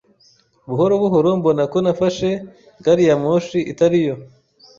Buhoro 0.69 0.93
buhoro 1.01 1.29
mbona 1.39 1.63
ko 1.71 1.77
nafashe 1.85 2.29
gari 2.83 3.03
ya 3.09 3.15
moshi 3.23 3.59
itari 3.71 3.99
yo. 4.05 4.15